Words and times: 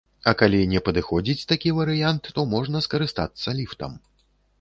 А 0.29 0.31
калі 0.37 0.59
не 0.69 0.79
падыходзіць 0.87 1.47
такі 1.51 1.73
варыянт, 1.79 2.29
то 2.37 2.45
можна 2.55 2.81
скарыстацца 2.87 3.55
ліфтам. 3.59 3.93